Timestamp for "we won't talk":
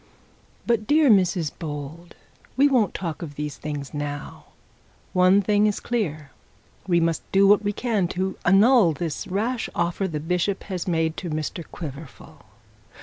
2.57-3.21